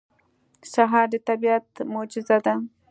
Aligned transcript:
سهار 0.73 1.07
د 1.11 1.15
طبیعت 1.29 1.67
معجزه 1.93 2.37
ده. 2.45 2.55